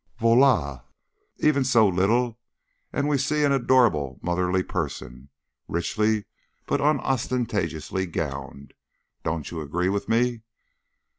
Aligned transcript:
"Voila! 0.17 0.81
Even 1.37 1.63
so 1.63 1.87
little, 1.87 2.39
and 2.91 3.07
we 3.07 3.19
see 3.19 3.43
an 3.43 3.51
adorable 3.51 4.17
motherly 4.23 4.63
person, 4.63 5.29
richly 5.67 6.25
but 6.65 6.81
unostentatiously 6.81 8.07
gowned. 8.07 8.73
Don't 9.23 9.51
you 9.51 9.61
agree 9.61 9.89
with 9.89 10.09
me?" 10.09 10.41